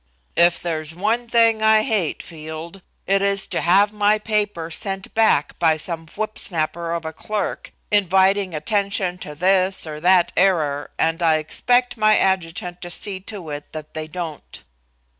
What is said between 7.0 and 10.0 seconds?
a clerk, inviting attention to this or